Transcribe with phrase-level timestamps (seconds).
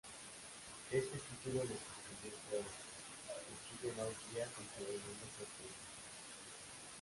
[0.89, 2.69] Ese título le confirió fueros,
[3.45, 3.53] que
[3.87, 5.77] siguen hoy día contribuyendo prosperidad.